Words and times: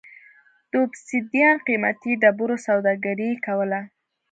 د 0.69 0.71
اوبسیدیان 0.83 1.55
قېمتي 1.67 2.11
ډبرو 2.23 2.55
سوداګري 2.67 3.29
کوله. 3.45 3.81